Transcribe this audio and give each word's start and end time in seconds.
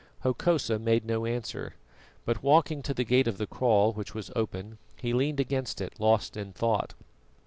Hokosa 0.21 0.79
made 0.79 1.05
no 1.05 1.27
answer, 1.27 1.75
but 2.25 2.41
walking 2.41 2.81
to 2.81 2.93
the 2.95 3.03
gate 3.03 3.27
of 3.27 3.37
the 3.37 3.45
kraal, 3.45 3.93
which 3.93 4.15
was 4.15 4.31
open, 4.35 4.79
he 4.99 5.13
leaned 5.13 5.39
against 5.39 5.79
it 5.79 5.99
lost 5.99 6.35
in 6.35 6.53
thought. 6.53 6.95